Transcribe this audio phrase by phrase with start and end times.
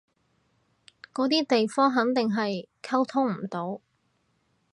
[1.13, 3.81] 嗰啲地方肯定係溝通唔到